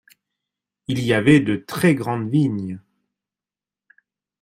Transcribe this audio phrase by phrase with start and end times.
[0.87, 2.81] Il y avait de très grandes vignes.